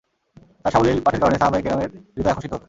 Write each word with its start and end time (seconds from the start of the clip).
তাঁর 0.61 0.71
সাবলীল 0.73 0.99
পাঠের 1.05 1.21
কারণে 1.21 1.37
সাহাবায়ে 1.37 1.63
কেরামের 1.65 1.89
হৃদয় 2.15 2.31
আকর্ষিত 2.33 2.51
হত। 2.51 2.59